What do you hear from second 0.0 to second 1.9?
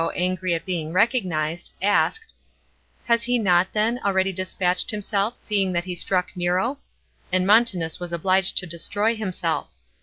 CHAP, xvn angry at being recognised,